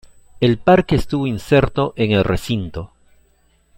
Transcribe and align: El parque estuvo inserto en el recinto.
El 0.39 0.57
parque 0.57 0.95
estuvo 0.95 1.27
inserto 1.27 1.93
en 1.95 2.09
el 2.11 2.23
recinto. 2.23 2.91